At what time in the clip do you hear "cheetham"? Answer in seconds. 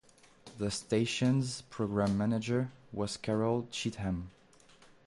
3.71-4.29